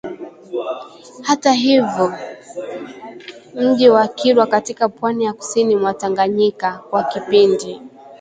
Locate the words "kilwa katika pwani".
4.07-5.23